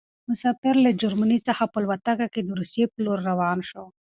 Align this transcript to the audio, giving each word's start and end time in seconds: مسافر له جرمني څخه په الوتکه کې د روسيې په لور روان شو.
مسافر 0.29 0.75
له 0.85 0.91
جرمني 1.01 1.39
څخه 1.47 1.63
په 1.71 1.77
الوتکه 1.81 2.27
کې 2.33 2.41
د 2.43 2.49
روسيې 2.59 2.85
په 2.91 2.97
لور 3.05 3.19
روان 3.29 3.59
شو. 3.69 3.83